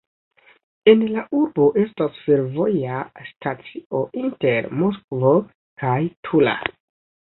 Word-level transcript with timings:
En 0.93 1.03
la 1.15 1.25
urbo 1.39 1.67
estas 1.83 2.17
fervoja 2.23 3.05
stacio 3.29 4.05
inter 4.25 4.73
Moskvo 4.83 5.39
kaj 5.87 5.99
Tula. 6.29 6.61